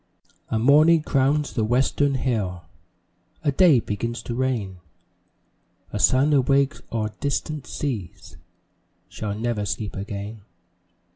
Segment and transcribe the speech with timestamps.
[0.49, 2.63] A morning crowns the Western hill,
[3.43, 4.77] A day begins to reign,
[5.93, 8.35] A sun awakes o'er distant seas
[9.09, 10.41] Shall never sleep again.